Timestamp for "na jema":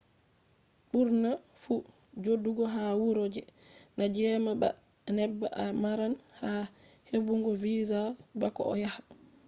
3.97-4.51